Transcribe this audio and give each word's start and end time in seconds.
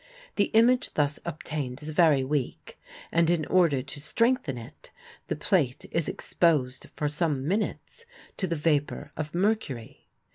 The 0.35 0.45
image 0.45 0.95
thus 0.95 1.19
obtained 1.25 1.83
is 1.83 1.91
very 1.91 2.23
weak, 2.23 2.81
and 3.11 3.29
in 3.29 3.45
order 3.45 3.83
to 3.83 4.01
strengthen 4.01 4.57
it 4.57 4.89
the 5.27 5.35
plate 5.35 5.85
is 5.91 6.09
exposed 6.09 6.87
for 6.95 7.07
some 7.07 7.47
minutes 7.47 8.07
to 8.37 8.47
the 8.47 8.55
vapor 8.55 9.11
of 9.15 9.35
mercury. 9.35 10.09